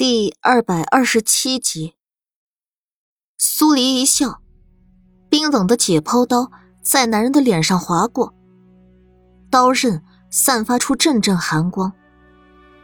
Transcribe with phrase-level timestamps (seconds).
[0.00, 1.94] 第二百二十七集，
[3.36, 4.40] 苏黎一笑，
[5.28, 8.32] 冰冷的解剖刀在男人的脸上划过，
[9.50, 11.92] 刀刃散发出阵阵寒光，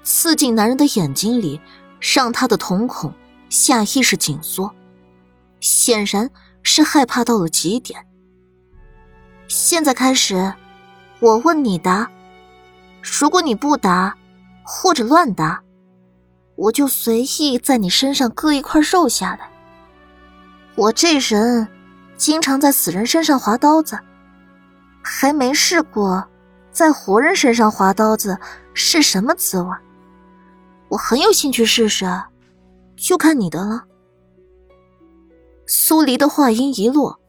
[0.03, 1.59] 刺进男人的眼睛里，
[2.00, 3.14] 让他的瞳孔
[3.48, 4.71] 下意识紧缩，
[5.59, 6.30] 显然
[6.62, 8.07] 是害怕到了极点。
[9.48, 10.53] 现在开始，
[11.21, 12.11] 我问你答，
[13.01, 14.19] 如果你不答，
[14.62, 15.62] 或者乱答。
[16.57, 19.50] 我就随意在你身上割一块肉下来。
[20.75, 21.68] 我这人
[22.17, 23.98] 经常在死人身上划刀子，
[25.03, 26.26] 还没试过
[26.72, 28.39] 在活人身上划刀子
[28.75, 29.71] 是什么滋味。
[30.89, 32.06] 我很有兴趣试试，
[32.97, 33.84] 就看你的了。
[35.67, 37.20] 苏黎的话音一落，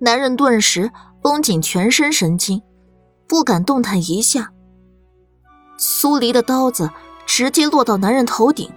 [0.00, 0.90] 男人顿时
[1.22, 2.62] 绷紧全身神经，
[3.26, 4.52] 不敢动弹一下。
[5.78, 6.90] 苏黎的刀子。
[7.36, 8.70] 直接落到男人头顶，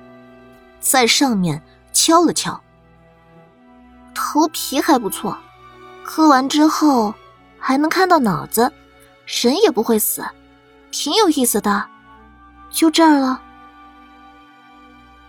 [0.80, 1.62] 在上面
[1.94, 2.60] 敲了敲。
[4.16, 5.38] 头皮还不错，
[6.04, 7.14] 磕完之后
[7.60, 8.74] 还能看到脑子，
[9.28, 10.26] 人也不会死，
[10.90, 11.88] 挺有意思的。
[12.72, 13.40] 就这儿了。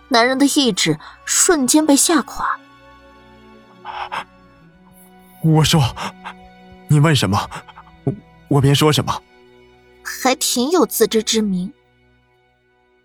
[0.07, 2.57] 男人的意志瞬间被吓垮。
[5.43, 5.79] 我说，
[6.87, 7.47] 你问什么，
[8.05, 8.13] 我
[8.47, 9.21] 我便说什么。
[10.01, 11.71] 还挺有自知之明。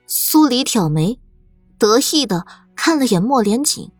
[0.06, 1.18] 苏黎挑眉，
[1.78, 3.90] 得意的看了眼莫连锦，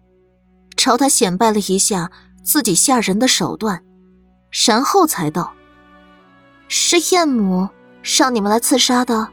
[0.76, 2.10] 朝他显摆了一下
[2.42, 3.82] 自己吓人的手段，
[4.66, 5.54] 然后才道
[6.68, 7.68] ：“是燕母
[8.18, 9.28] 让你们来刺杀的。”“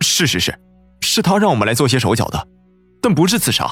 [0.00, 0.58] 是是是，
[1.00, 2.48] 是他让我们来做些手脚的，
[3.00, 3.70] 但不是刺杀。”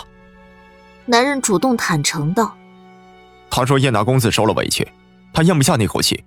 [1.04, 2.56] 男人主动坦诚道
[3.50, 4.86] ：“他说燕大公子受了委屈，
[5.32, 6.22] 他咽不下那口气，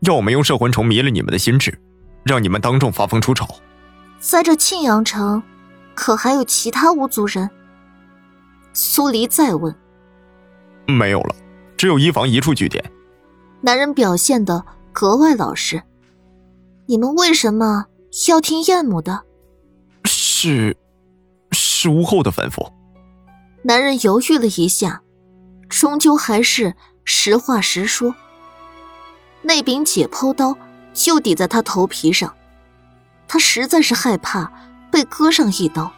[0.00, 1.80] 要我们用摄魂虫迷了你们的心智，
[2.24, 3.46] 让你们当众发疯出丑。”
[4.28, 5.40] 在这庆阳城，
[5.94, 7.48] 可还有其他巫族人？
[8.72, 9.72] 苏黎再问。
[10.88, 11.36] 没有了，
[11.76, 12.84] 只有一房一处据点。
[13.60, 15.80] 男人表现的格外老实。
[16.86, 17.86] 你们为什么
[18.28, 19.22] 要听燕母的？
[20.04, 20.76] 是，
[21.52, 22.68] 是巫后的吩咐。
[23.62, 25.02] 男人犹豫了一下，
[25.68, 26.74] 终究还是
[27.04, 28.12] 实话实说。
[29.42, 30.58] 那柄解剖刀
[30.92, 32.34] 就抵在他头皮上。
[33.28, 34.52] 他实在是害怕
[34.90, 35.92] 被割上一刀。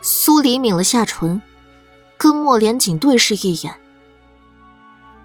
[0.00, 1.40] 苏黎抿了下唇，
[2.16, 3.74] 跟莫连锦对视一眼。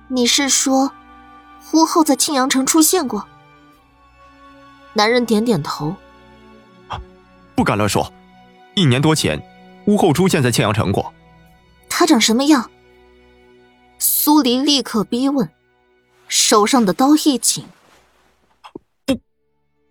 [0.07, 0.91] 你是说，
[1.73, 3.27] 巫后在庆阳城出现过？
[4.93, 5.95] 男人点点头。
[7.55, 8.11] 不敢乱说。
[8.75, 9.41] 一年多前，
[9.87, 11.11] 巫后出现在庆阳城过。
[11.89, 12.69] 他长什么样？
[13.97, 15.49] 苏黎立刻逼问，
[16.27, 17.65] 手上的刀一紧。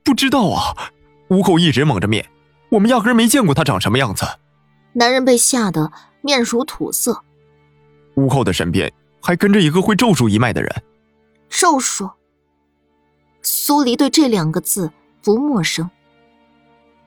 [0.06, 0.92] 不知道啊，
[1.30, 2.24] 巫后一直蒙着面，
[2.68, 4.24] 我们压根没见过他长什么样子。
[4.92, 5.90] 男人被吓得
[6.20, 7.24] 面如土色。
[8.14, 8.90] 巫后的身边
[9.20, 10.82] 还跟着一个会咒术一脉的人。
[11.50, 12.08] 咒术。
[13.42, 14.92] 苏黎对这两个字
[15.24, 15.90] 不陌生。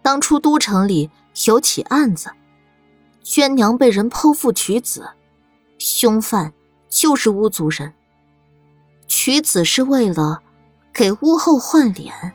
[0.02, 1.10] 当初都城里
[1.46, 2.30] 有起案子，
[3.24, 5.10] 娟娘被人剖腹取子，
[5.78, 6.52] 凶犯
[6.90, 7.94] 就是巫族人。
[9.08, 10.44] 取子是为了
[10.94, 12.34] 给巫后换脸。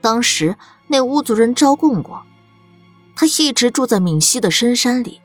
[0.00, 2.22] 当时那巫族人招供过，
[3.16, 5.20] 他一直住在闽西的深山里，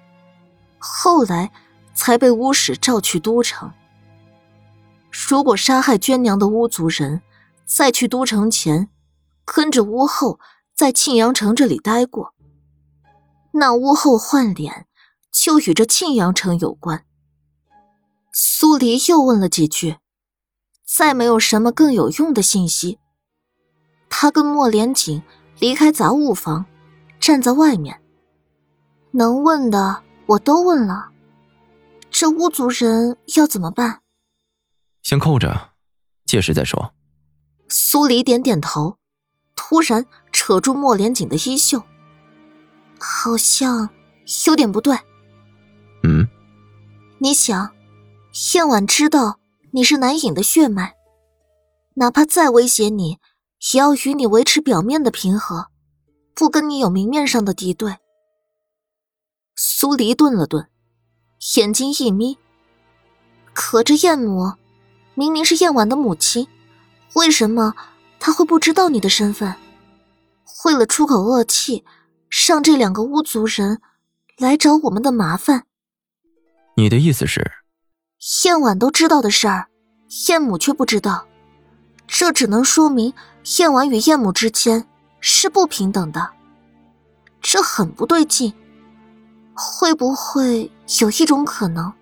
[0.78, 1.52] 后来
[1.94, 3.72] 才被巫使召去都城。
[5.30, 7.22] 如果杀害娟娘的巫族人
[7.66, 8.90] 在去都城前
[9.46, 10.40] 跟着巫后
[10.74, 12.34] 在庆阳城这里待过，
[13.52, 14.88] 那巫后换脸
[15.32, 17.06] 就与这庆阳城有关。
[18.32, 19.98] 苏黎又问了几句，
[20.84, 22.98] 再没有什么更有用的信息。
[24.16, 25.24] 他跟莫连锦
[25.58, 26.68] 离开杂物房，
[27.20, 28.00] 站在外面。
[29.10, 31.10] 能问的我都问了，
[32.12, 34.02] 这巫族人要怎么办？
[35.02, 35.72] 先扣着，
[36.26, 36.94] 届时再说。
[37.70, 39.00] 苏黎点点头，
[39.56, 41.82] 突然扯住莫连锦的衣袖，
[43.00, 43.90] 好像
[44.46, 44.96] 有点不对。
[46.04, 46.28] 嗯？
[47.18, 47.74] 你想，
[48.54, 49.40] 燕婉知道
[49.72, 50.94] 你是南影的血脉，
[51.96, 53.18] 哪怕再威胁你。
[53.72, 55.68] 也要与你维持表面的平和，
[56.34, 57.98] 不跟你有明面上的敌对。
[59.56, 60.68] 苏黎顿了顿，
[61.56, 62.38] 眼睛一眯。
[63.54, 64.54] 可这燕母，
[65.14, 66.48] 明明是燕婉的母亲，
[67.14, 67.74] 为什么
[68.20, 69.56] 她会不知道你的身份？
[70.66, 71.86] 为了出口恶气，
[72.48, 73.80] 让这两个巫族人
[74.38, 75.66] 来找我们的麻烦？
[76.76, 77.52] 你的意思是，
[78.44, 79.70] 燕婉都知道的事儿，
[80.28, 81.28] 燕母却不知道。
[82.08, 83.14] 这只能说明
[83.58, 84.88] 燕婉与燕母之间
[85.20, 86.32] 是不平等的。
[87.42, 88.54] 这很不对劲。
[89.56, 91.94] 会不会有一种可能，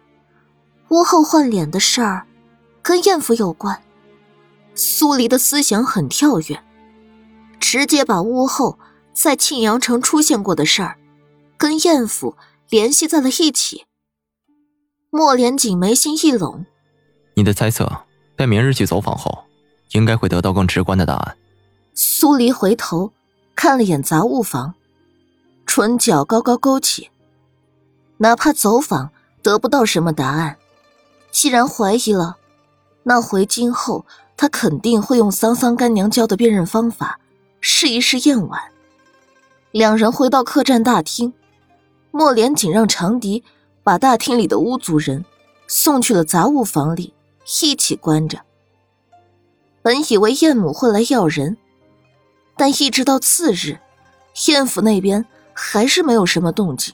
[0.88, 2.26] 屋后换脸的事儿
[2.82, 3.84] 跟燕府有关？
[4.74, 6.64] 苏黎的思想很跳跃，
[7.60, 8.80] 直接把屋后
[9.14, 10.98] 在庆阳城出现过的事儿
[11.58, 12.38] 跟燕府
[12.70, 13.86] 联系在了一起。
[15.10, 16.66] 莫连锦眉心一拢，
[17.36, 18.06] 你的猜测，
[18.38, 19.44] 待明日去走访后，
[19.92, 21.38] 应该会得到更直观的答案。
[21.94, 23.12] 苏黎回头
[23.56, 24.74] 看了眼杂物房，
[25.66, 27.10] 唇角高高勾起。
[28.18, 29.10] 哪怕走访
[29.42, 30.58] 得不到什么答案，
[31.32, 32.38] 既然怀疑了，
[33.04, 34.06] 那回京后
[34.38, 37.20] 他肯定会用桑桑干娘教的辨认方法
[37.60, 38.62] 试一试燕婉。
[39.72, 41.34] 两人回到客栈大厅，
[42.12, 43.44] 莫连锦让长笛
[43.84, 45.26] 把大厅里的屋族人
[45.68, 47.14] 送去了杂物房里，
[47.64, 48.40] 一起关着。
[49.82, 51.58] 本以为燕母会来要人，
[52.56, 53.80] 但一直到次日，
[54.48, 56.94] 燕府那边还是没有什么动静。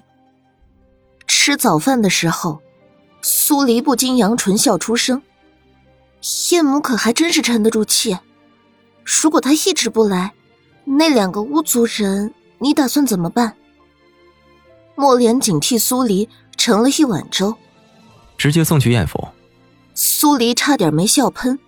[1.27, 2.61] 吃早饭的时候，
[3.21, 5.21] 苏黎不禁扬唇笑出声。
[6.51, 8.17] 燕母可还真是沉得住气。
[9.03, 10.33] 如果她一直不来，
[10.85, 13.55] 那两个巫族人，你打算怎么办？
[14.95, 17.55] 莫莲警惕苏黎盛了一碗粥，
[18.37, 19.27] 直接送去燕府。
[19.93, 21.59] 苏黎差点没笑喷。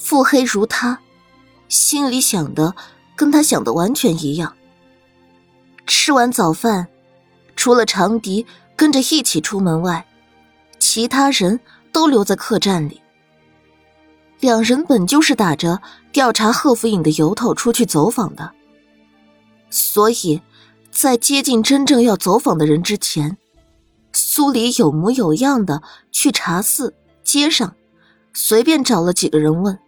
[0.00, 0.98] 腹黑如他，
[1.68, 2.74] 心里想的
[3.14, 4.56] 跟他想的完全一样。
[5.86, 6.88] 吃完早饭。
[7.56, 10.06] 除了长笛跟着一起出门外，
[10.78, 11.60] 其他人
[11.92, 13.02] 都留在客栈里。
[14.38, 18.52] 两人本就是打着调查贺福影的由头出去走访的，
[19.68, 20.40] 所以，
[20.90, 23.36] 在接近真正要走访的人之前，
[24.14, 27.74] 苏黎有模有样的去茶肆、街上，
[28.32, 29.78] 随便找了几个人问，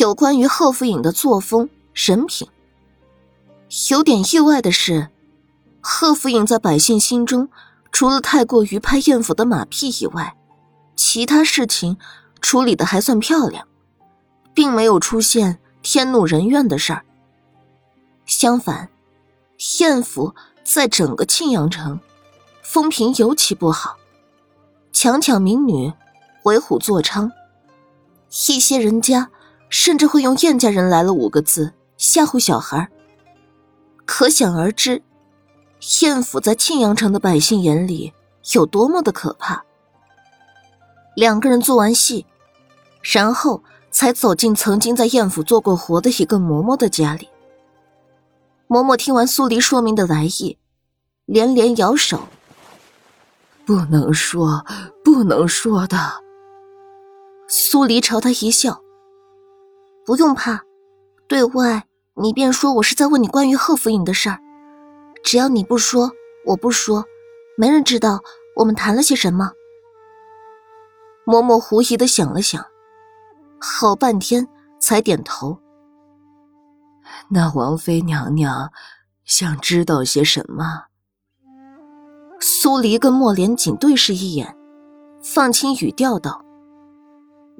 [0.00, 2.46] 有关于贺福影的作风、人品。
[3.90, 5.08] 有点意外的是。
[5.80, 7.48] 贺福影在百姓心中，
[7.92, 10.36] 除了太过于拍艳府的马屁以外，
[10.96, 11.96] 其他事情
[12.42, 13.66] 处理的还算漂亮，
[14.52, 17.04] 并没有出现天怒人怨的事儿。
[18.26, 18.90] 相反，
[19.78, 20.34] 艳府
[20.64, 21.98] 在整个庆阳城
[22.62, 23.96] 风评尤其不好，
[24.92, 25.92] 强抢民女，
[26.42, 27.30] 为虎作伥，
[28.48, 29.30] 一些人家
[29.70, 32.88] 甚至会用“燕家人来了”五个字吓唬小孩，
[34.04, 35.02] 可想而知。
[36.02, 38.12] 燕府在庆阳城的百姓眼里
[38.54, 39.62] 有多么的可怕？
[41.14, 42.26] 两个人做完戏，
[43.02, 47.28] 然后才走进曾经在燕府做过活的一个嬷嬷的家里。
[48.68, 50.58] 嬷嬷听完苏黎说明的来意，
[51.26, 52.28] 连连摇手
[53.64, 54.64] ：“不能说，
[55.04, 55.96] 不能说的。”
[57.48, 58.82] 苏黎朝他一笑
[60.08, 60.62] ：“不用怕，
[61.28, 64.40] 对外你便说我是在问你关于贺府尹的事儿。”
[65.22, 66.10] 只要你不说，
[66.46, 67.04] 我不说，
[67.58, 68.22] 没人知道
[68.56, 69.52] 我们谈了些什么。
[71.26, 72.64] 嬷嬷狐疑的想了想，
[73.60, 74.48] 好半天
[74.80, 75.58] 才点头。
[77.28, 78.72] 那王妃娘娘
[79.26, 80.84] 想知道些什么？
[82.40, 84.56] 苏黎跟莫莲锦对视一眼，
[85.22, 86.42] 放轻语调道：“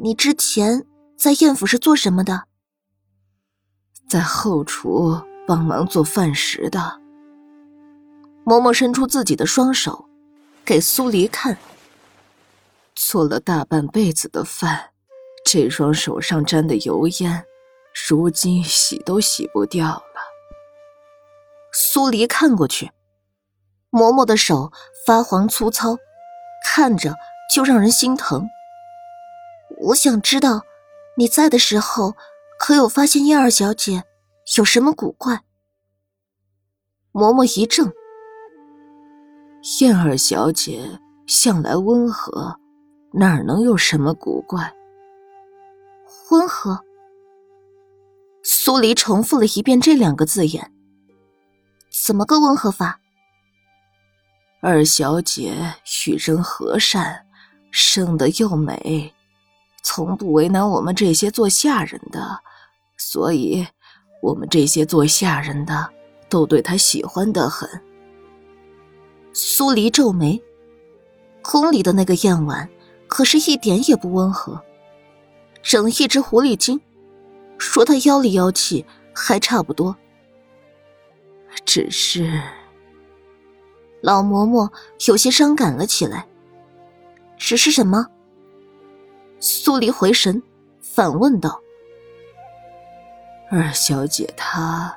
[0.00, 0.86] 你之前
[1.18, 2.44] 在燕府是做什么的？”
[4.08, 7.00] 在后厨帮忙做饭食的。
[8.46, 10.06] 嬷嬷伸出自己的双手，
[10.64, 11.58] 给苏黎看。
[12.94, 14.90] 做了大半辈子的饭，
[15.44, 17.44] 这双手上沾的油烟，
[18.08, 20.02] 如今洗都洗不掉了。
[21.72, 22.90] 苏黎看过去，
[23.90, 24.72] 嬷嬷的手
[25.06, 25.96] 发黄粗糙，
[26.64, 27.14] 看着
[27.52, 28.46] 就让人心疼。
[29.80, 30.62] 我想知道，
[31.18, 32.14] 你在的时候，
[32.60, 34.04] 可有发现燕儿小姐
[34.56, 35.42] 有什么古怪？
[37.12, 37.92] 嬷嬷一怔。
[39.80, 42.56] 燕儿小姐向来温和，
[43.12, 44.72] 哪能有什么古怪？
[46.30, 46.80] 温和。
[48.44, 50.72] 苏黎重复了一遍这两个字眼。
[51.90, 53.00] 怎么个温和法？
[54.62, 55.74] 二小姐
[56.06, 57.26] 与人和善，
[57.72, 59.12] 生得又美，
[59.82, 62.40] 从不为难我们这些做下人的，
[62.96, 63.66] 所以
[64.22, 65.88] 我们这些做下人的
[66.28, 67.68] 都对她喜欢的很。
[69.32, 70.42] 苏黎皱眉，
[71.42, 72.68] 宫里的那个燕婉，
[73.06, 74.60] 可是一点也不温和，
[75.62, 76.80] 整一只狐狸精，
[77.56, 79.96] 说她妖里妖气还差不多。
[81.64, 82.40] 只是，
[84.02, 84.70] 老嬷嬷
[85.06, 86.26] 有些伤感了起来。
[87.36, 88.06] 只是什么？
[89.40, 90.42] 苏黎回神，
[90.80, 91.60] 反问道
[93.48, 94.92] ：“二小姐她，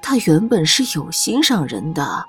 [0.00, 2.24] 她原本是有心上人的，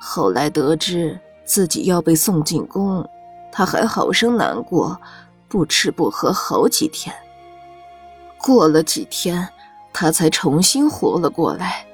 [0.00, 3.08] 后来得知自己要被送进宫，
[3.52, 5.00] 她还好生难过，
[5.46, 7.14] 不吃不喝好几天。
[8.38, 9.48] 过了几天，
[9.92, 11.86] 他才重新活了过来，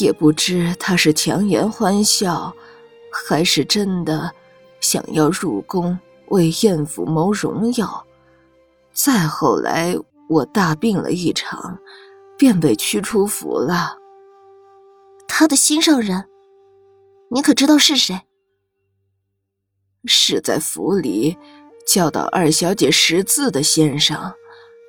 [0.00, 2.54] 也不知他是强颜欢笑，
[3.10, 4.32] 还是真的
[4.78, 8.06] 想要入宫为燕府谋荣耀。
[8.92, 9.96] 再后来，
[10.28, 11.78] 我大病了一场，
[12.38, 13.98] 便被驱出府了。
[15.26, 16.28] 他的心上人，
[17.30, 18.20] 你可知道是谁？
[20.06, 21.36] 是在府里
[21.86, 24.32] 教导二小姐识字的先生，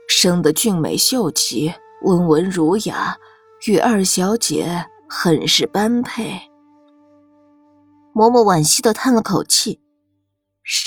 [0.08, 1.74] 生得俊美秀气，
[2.04, 3.18] 温文儒雅，
[3.66, 6.40] 与二小姐很是般配。
[8.14, 9.80] 嬷嬷惋惜的叹了口气，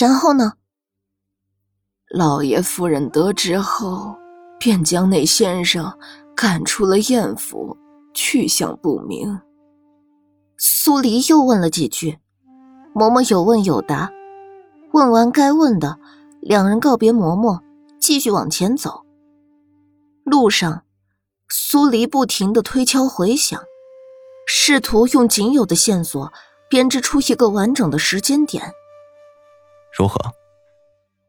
[0.00, 0.54] 然后呢？
[2.10, 4.16] 老爷夫人得知后，
[4.58, 5.96] 便将那先生
[6.34, 7.76] 赶出了燕府，
[8.12, 9.40] 去向不明。
[10.56, 12.18] 苏黎又问了几句，
[12.92, 14.10] 嬷嬷有问有答。
[14.92, 16.00] 问完该问的，
[16.40, 17.60] 两人告别嬷嬷，
[18.00, 19.04] 继续往前走。
[20.24, 20.82] 路上，
[21.48, 23.62] 苏黎不停的推敲回想，
[24.44, 26.32] 试图用仅有的线索
[26.68, 28.72] 编织出一个完整的时间点。
[29.96, 30.18] 如何？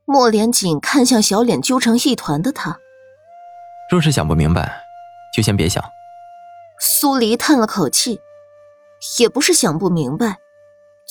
[0.05, 2.77] 莫连锦看向小脸揪成一团的他。
[3.91, 4.81] 若是想不明白，
[5.35, 5.83] 就先别想。
[6.79, 8.19] 苏黎叹了口气。
[9.17, 10.39] 也不是想不明白，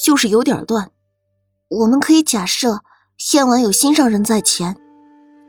[0.05, 0.91] 就是有点乱。
[1.71, 2.83] 我们可以假设
[3.33, 4.77] 燕婉有心上人在前，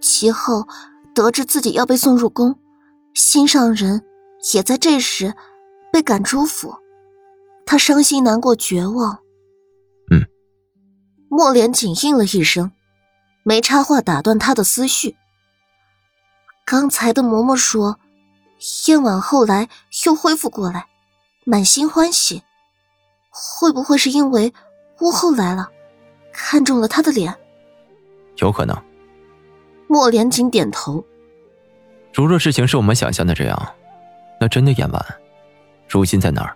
[0.01, 0.65] 其后
[1.13, 2.57] 得知自己要被送入宫，
[3.13, 4.05] 心上人
[4.53, 5.35] 也在这时
[5.91, 6.75] 被赶出府，
[7.65, 9.19] 他伤心难过绝望。
[11.29, 11.35] 嗯。
[11.35, 12.71] 莫莲锦应了一声，
[13.43, 15.15] 没插话打断他的思绪。
[16.65, 17.99] 刚才的嬷嬷说，
[18.87, 19.69] 燕婉后来
[20.05, 20.87] 又恢复过来。
[21.45, 22.43] 满心欢喜，
[23.29, 24.53] 会不会是因为
[24.99, 25.69] 屋后来了，
[26.31, 27.35] 看中了他的脸？
[28.37, 28.77] 有可能。
[29.87, 31.03] 莫莲锦点头。
[32.13, 33.75] 如若事情是我们想象的这样，
[34.39, 35.03] 那真的燕婉，
[35.87, 36.55] 如今在哪儿？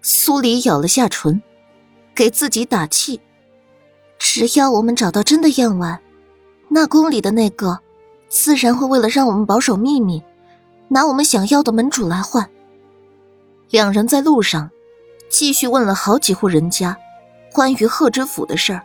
[0.00, 1.42] 苏黎咬了下唇，
[2.14, 3.20] 给自己打气。
[4.36, 5.98] 只要我们找到真的燕婉，
[6.68, 7.80] 那宫里的那个，
[8.28, 10.22] 自然会为了让我们保守秘密，
[10.88, 12.46] 拿我们想要的门主来换。
[13.70, 14.70] 两人在路上，
[15.30, 16.94] 继续问了好几户人家，
[17.50, 18.82] 关于贺知府的事儿。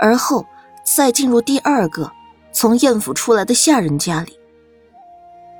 [0.00, 0.44] 而后
[0.84, 2.10] 再进入第二个
[2.50, 4.36] 从燕府出来的下人家里。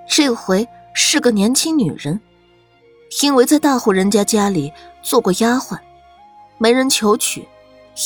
[0.08, 2.20] 这回是个年轻女人，
[3.22, 4.72] 因为在大户人家家里
[5.04, 5.78] 做过丫鬟，
[6.58, 7.46] 没人求娶，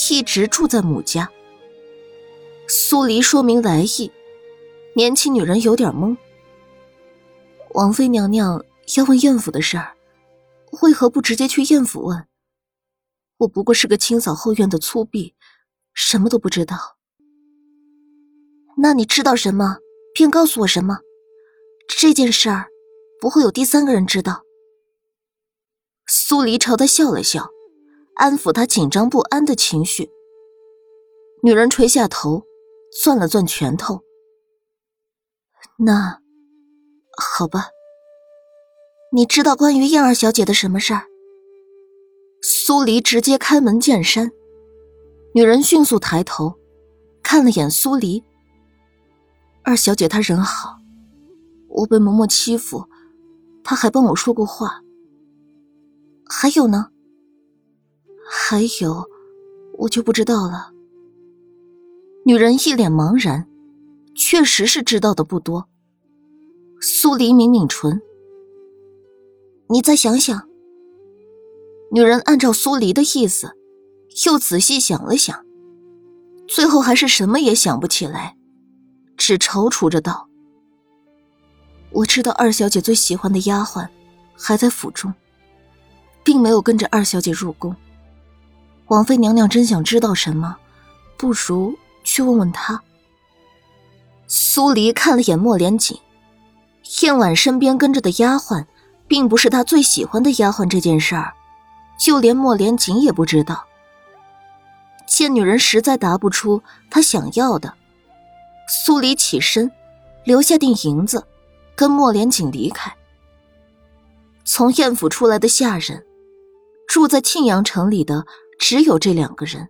[0.09, 1.29] 一直住在母家。
[2.67, 4.11] 苏黎说明来意，
[4.95, 6.17] 年轻女人有点懵。
[7.71, 8.63] 王妃娘娘
[8.95, 9.95] 要问燕府的事儿。
[10.81, 12.27] 为何不直接去燕府问？
[13.37, 15.33] 我不过是个清扫后院的粗婢，
[15.93, 16.97] 什么都不知道。
[18.79, 19.77] 那你知道什么，
[20.13, 20.99] 便告诉我什么。
[21.87, 22.67] 这件事儿
[23.21, 24.43] 不会有第三个人知道。
[26.05, 27.49] 苏黎朝他笑了笑，
[28.17, 30.09] 安抚他紧张不安的情绪。
[31.43, 32.43] 女人垂下头，
[32.91, 34.01] 攥了攥拳头。
[35.77, 36.19] 那，
[37.15, 37.67] 好吧。
[39.13, 41.05] 你知道关于燕二小姐的什么事儿？
[42.41, 44.31] 苏黎直接开门见山。
[45.33, 46.55] 女人迅速抬头，
[47.21, 48.23] 看了眼苏黎。
[49.63, 50.77] 二小姐她人好，
[51.69, 52.89] 我被嬷嬷欺负，
[53.63, 54.81] 她还帮我说过话。
[56.27, 56.89] 还有呢？
[58.29, 59.05] 还有，
[59.77, 60.71] 我就不知道了。
[62.25, 63.47] 女人一脸茫然，
[64.13, 65.69] 确实是知道的不多。
[66.81, 68.01] 苏黎抿抿唇。
[69.69, 70.47] 你再想想。
[71.89, 73.55] 女人按照苏黎的意思，
[74.25, 75.45] 又仔细想了想，
[76.49, 78.35] 最后还是什么也想不起来，
[79.15, 80.27] 只踌躇着道
[81.91, 83.87] ：“我知道二小姐最喜欢的丫鬟
[84.35, 85.13] 还在府中，
[86.25, 87.73] 并没有跟着二小姐入宫。
[88.87, 90.57] 王妃娘娘真想知道什么，
[91.17, 92.81] 不如去问问她。”
[94.27, 95.97] 苏黎看了眼莫连锦，
[97.01, 98.65] 燕婉身边跟着的丫鬟。
[99.07, 101.33] 并不是他最喜欢的丫鬟这件事儿，
[101.97, 103.65] 就连莫连锦也不知道。
[105.05, 107.73] 见女人实在答不出他想要的，
[108.67, 109.71] 苏黎起身，
[110.25, 111.25] 留下锭银子，
[111.73, 112.93] 跟莫连锦离开。
[114.43, 116.05] 从燕府出来的下人，
[116.85, 118.25] 住在庆阳城里的
[118.59, 119.69] 只有这两个人，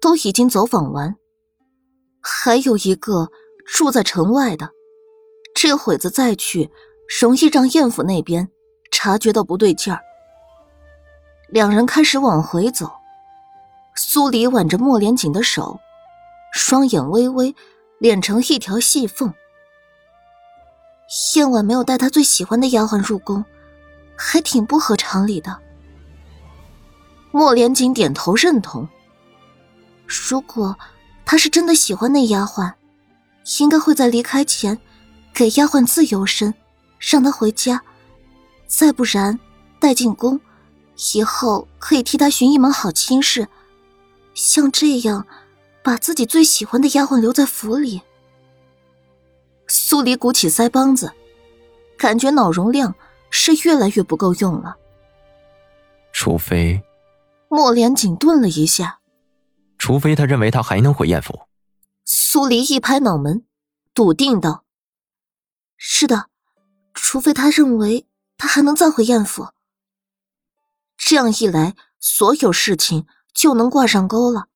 [0.00, 1.16] 都已经走访完，
[2.20, 3.30] 还有一个
[3.64, 4.70] 住在城外的，
[5.54, 6.70] 这会子再去。
[7.20, 8.48] 容易让燕府那边
[8.92, 10.00] 察觉到不对劲儿，
[11.48, 12.88] 两人开始往回走。
[13.96, 15.80] 苏黎挽着莫连锦的手，
[16.52, 17.52] 双眼微微，
[17.98, 19.34] 脸成一条细缝。
[21.34, 23.44] 燕婉没有带她最喜欢的丫鬟入宫，
[24.16, 25.60] 还挺不合常理的。
[27.30, 28.88] 莫连锦点头认同。
[30.06, 30.76] 如果
[31.24, 32.72] 他是真的喜欢那丫鬟，
[33.60, 34.78] 应该会在离开前
[35.32, 36.52] 给丫鬟自由身，
[36.98, 37.78] 让她回家；
[38.66, 39.38] 再不然
[39.78, 40.40] 带进宫，
[41.14, 43.48] 以后可以替她寻一门好亲事。
[44.34, 45.26] 像这样，
[45.82, 48.02] 把自己最喜欢的丫鬟留在府里。
[49.68, 51.12] 苏黎鼓起腮帮子，
[51.96, 52.94] 感觉脑容量
[53.30, 54.76] 是越来越不够用了。
[56.12, 56.82] 除非，
[57.52, 59.00] 莫连锦顿了一下。
[59.76, 61.40] 除非他认为他还能回燕府。
[62.04, 63.44] 苏黎一拍脑门，
[63.92, 64.64] 笃定道
[65.76, 66.28] ：“是的，
[66.94, 68.06] 除非他认为
[68.38, 69.48] 他还能再回燕府。
[70.96, 74.46] 这样一来，所有事情就能挂上钩了。”